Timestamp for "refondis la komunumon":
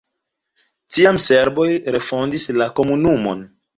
1.97-3.45